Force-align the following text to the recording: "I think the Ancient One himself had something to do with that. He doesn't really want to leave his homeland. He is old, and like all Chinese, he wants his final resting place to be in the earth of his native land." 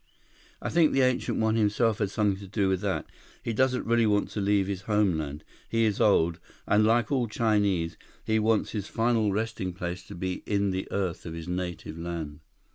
"I 0.63 0.69
think 0.69 0.93
the 0.93 1.01
Ancient 1.03 1.37
One 1.37 1.53
himself 1.55 1.99
had 1.99 2.09
something 2.09 2.39
to 2.39 2.47
do 2.47 2.67
with 2.69 2.81
that. 2.81 3.05
He 3.43 3.53
doesn't 3.53 3.85
really 3.85 4.07
want 4.07 4.31
to 4.31 4.41
leave 4.41 4.65
his 4.65 4.81
homeland. 4.89 5.43
He 5.69 5.83
is 5.85 6.01
old, 6.01 6.39
and 6.65 6.83
like 6.83 7.11
all 7.11 7.27
Chinese, 7.27 7.97
he 8.25 8.39
wants 8.39 8.71
his 8.71 8.87
final 8.87 9.31
resting 9.31 9.73
place 9.73 10.01
to 10.07 10.15
be 10.15 10.41
in 10.47 10.71
the 10.71 10.91
earth 10.91 11.27
of 11.27 11.35
his 11.35 11.47
native 11.47 11.99
land." 11.99 12.39